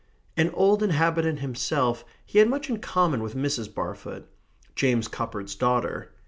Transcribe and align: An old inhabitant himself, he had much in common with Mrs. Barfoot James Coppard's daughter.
An 0.35 0.49
old 0.55 0.81
inhabitant 0.81 1.41
himself, 1.41 2.03
he 2.25 2.39
had 2.39 2.49
much 2.49 2.71
in 2.71 2.79
common 2.79 3.21
with 3.21 3.35
Mrs. 3.35 3.71
Barfoot 3.71 4.27
James 4.73 5.07
Coppard's 5.07 5.53
daughter. 5.53 6.11